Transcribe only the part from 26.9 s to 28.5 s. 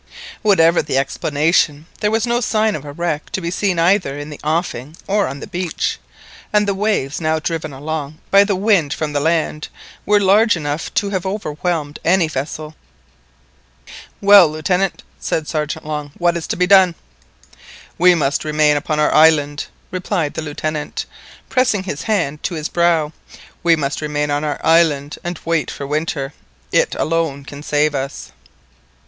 alone can save us."